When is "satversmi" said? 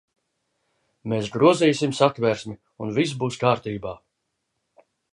1.99-2.57